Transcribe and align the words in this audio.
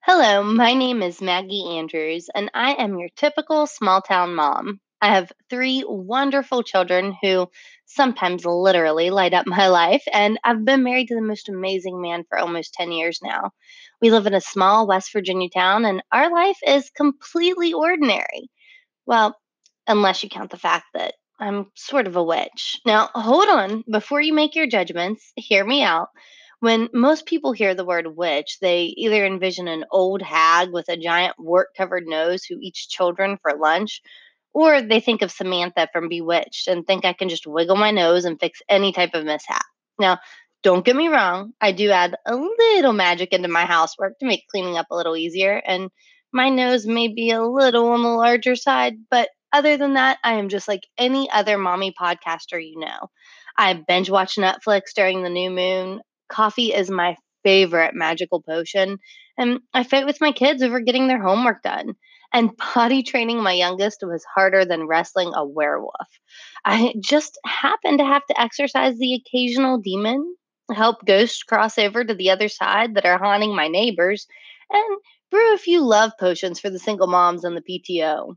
Hello, 0.00 0.42
my 0.42 0.72
name 0.72 1.02
is 1.02 1.20
Maggie 1.20 1.76
Andrews, 1.76 2.30
and 2.34 2.50
I 2.54 2.72
am 2.72 2.98
your 2.98 3.10
typical 3.14 3.66
small 3.66 4.00
town 4.00 4.34
mom. 4.34 4.80
I 5.02 5.08
have 5.08 5.30
three 5.50 5.84
wonderful 5.86 6.62
children 6.62 7.14
who 7.20 7.50
sometimes 7.84 8.46
literally 8.46 9.10
light 9.10 9.34
up 9.34 9.46
my 9.46 9.66
life, 9.68 10.04
and 10.10 10.38
I've 10.42 10.64
been 10.64 10.82
married 10.82 11.08
to 11.08 11.14
the 11.14 11.20
most 11.20 11.50
amazing 11.50 12.00
man 12.00 12.24
for 12.26 12.38
almost 12.38 12.72
10 12.72 12.92
years 12.92 13.20
now. 13.22 13.50
We 14.00 14.10
live 14.10 14.26
in 14.26 14.32
a 14.32 14.40
small 14.40 14.86
West 14.86 15.12
Virginia 15.12 15.50
town, 15.50 15.84
and 15.84 16.02
our 16.10 16.32
life 16.32 16.58
is 16.66 16.88
completely 16.96 17.74
ordinary. 17.74 18.48
Well, 19.04 19.36
unless 19.86 20.22
you 20.22 20.30
count 20.30 20.50
the 20.50 20.56
fact 20.56 20.86
that 20.94 21.12
I'm 21.40 21.70
sort 21.74 22.06
of 22.06 22.16
a 22.16 22.22
witch. 22.22 22.80
Now, 22.84 23.10
hold 23.14 23.48
on. 23.48 23.84
Before 23.90 24.20
you 24.20 24.32
make 24.32 24.54
your 24.54 24.66
judgments, 24.66 25.32
hear 25.36 25.64
me 25.64 25.82
out. 25.82 26.08
When 26.60 26.88
most 26.92 27.26
people 27.26 27.52
hear 27.52 27.74
the 27.74 27.84
word 27.84 28.16
witch, 28.16 28.58
they 28.60 28.94
either 28.96 29.24
envision 29.24 29.68
an 29.68 29.84
old 29.92 30.22
hag 30.22 30.72
with 30.72 30.88
a 30.88 30.96
giant 30.96 31.36
wart 31.38 31.68
covered 31.76 32.06
nose 32.06 32.44
who 32.44 32.58
eats 32.60 32.88
children 32.88 33.38
for 33.40 33.56
lunch, 33.56 34.02
or 34.52 34.82
they 34.82 34.98
think 34.98 35.22
of 35.22 35.30
Samantha 35.30 35.88
from 35.92 36.08
Bewitched 36.08 36.66
and 36.66 36.84
think 36.84 37.04
I 37.04 37.12
can 37.12 37.28
just 37.28 37.46
wiggle 37.46 37.76
my 37.76 37.92
nose 37.92 38.24
and 38.24 38.40
fix 38.40 38.60
any 38.68 38.92
type 38.92 39.14
of 39.14 39.24
mishap. 39.24 39.62
Now, 40.00 40.18
don't 40.64 40.84
get 40.84 40.96
me 40.96 41.06
wrong, 41.06 41.52
I 41.60 41.70
do 41.70 41.90
add 41.90 42.16
a 42.26 42.34
little 42.34 42.92
magic 42.92 43.32
into 43.32 43.46
my 43.48 43.64
housework 43.64 44.18
to 44.18 44.26
make 44.26 44.48
cleaning 44.50 44.76
up 44.76 44.86
a 44.90 44.96
little 44.96 45.16
easier, 45.16 45.62
and 45.64 45.90
my 46.32 46.48
nose 46.48 46.84
may 46.84 47.06
be 47.06 47.30
a 47.30 47.40
little 47.40 47.90
on 47.90 48.02
the 48.02 48.08
larger 48.08 48.56
side, 48.56 48.94
but 49.08 49.28
other 49.52 49.76
than 49.76 49.94
that, 49.94 50.18
I 50.22 50.34
am 50.34 50.48
just 50.48 50.68
like 50.68 50.86
any 50.98 51.30
other 51.30 51.58
mommy 51.58 51.92
podcaster 51.98 52.62
you 52.62 52.78
know. 52.78 53.10
I 53.56 53.74
binge 53.74 54.10
watch 54.10 54.36
Netflix 54.36 54.94
during 54.94 55.22
the 55.22 55.30
new 55.30 55.50
moon. 55.50 56.00
Coffee 56.28 56.72
is 56.72 56.90
my 56.90 57.16
favorite 57.42 57.94
magical 57.94 58.42
potion, 58.42 58.98
and 59.36 59.60
I 59.72 59.84
fight 59.84 60.06
with 60.06 60.20
my 60.20 60.32
kids 60.32 60.62
over 60.62 60.80
getting 60.80 61.08
their 61.08 61.22
homework 61.22 61.62
done. 61.62 61.94
And 62.32 62.56
potty 62.58 63.02
training 63.02 63.42
my 63.42 63.52
youngest 63.52 64.00
was 64.02 64.24
harder 64.34 64.64
than 64.64 64.86
wrestling 64.86 65.32
a 65.34 65.46
werewolf. 65.46 66.08
I 66.64 66.94
just 67.00 67.38
happen 67.46 67.98
to 67.98 68.04
have 68.04 68.24
to 68.26 68.40
exercise 68.40 68.98
the 68.98 69.14
occasional 69.14 69.78
demon, 69.78 70.36
help 70.70 71.04
ghosts 71.04 71.42
cross 71.42 71.78
over 71.78 72.04
to 72.04 72.14
the 72.14 72.30
other 72.30 72.48
side 72.48 72.94
that 72.94 73.06
are 73.06 73.18
haunting 73.18 73.56
my 73.56 73.68
neighbors, 73.68 74.26
and 74.70 74.98
brew 75.30 75.54
a 75.54 75.58
few 75.58 75.80
love 75.80 76.12
potions 76.20 76.60
for 76.60 76.70
the 76.70 76.78
single 76.78 77.06
moms 77.06 77.44
on 77.44 77.54
the 77.54 77.62
PTO. 77.62 78.34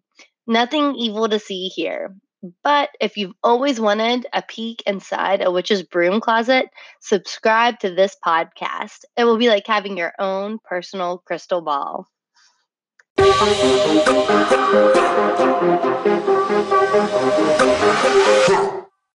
Nothing 0.47 0.95
evil 0.95 1.30
to 1.30 1.39
see 1.39 1.67
here. 1.67 2.16
But 2.64 2.89
if 3.00 3.17
you've 3.17 3.36
always 3.44 3.80
wanted 3.80 4.25
a 4.34 4.42
peek 4.42 4.81
inside 4.88 5.42
a 5.42 5.52
witch's 5.52 5.83
broom 5.83 6.20
closet, 6.20 6.66
subscribe 7.00 7.80
to 7.80 7.94
this 7.94 8.16
podcast. 8.25 9.06
It 9.16 9.25
will 9.25 9.38
be 9.38 9.50
like 9.50 9.67
having 9.67 9.95
your 9.98 10.14
own 10.17 10.58
personal 10.64 11.20
crystal 11.20 11.61
ball. 11.61 12.08